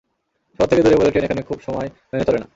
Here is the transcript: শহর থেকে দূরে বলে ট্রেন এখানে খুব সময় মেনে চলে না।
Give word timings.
শহর 0.59 0.67
থেকে 0.69 0.83
দূরে 0.83 0.99
বলে 0.99 1.11
ট্রেন 1.11 1.25
এখানে 1.25 1.41
খুব 1.41 1.59
সময় 1.67 1.87
মেনে 2.11 2.25
চলে 2.27 2.39
না। 2.39 2.47